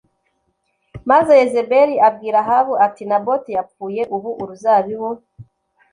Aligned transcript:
maze 1.09 1.31
yezebeli 1.39 1.95
abwira 2.07 2.37
ahabu 2.43 2.73
ati 2.85 3.03
naboti 3.09 3.49
yapfuye 3.57 4.01
ubu 4.15 4.29
uruzabibu 4.41 5.09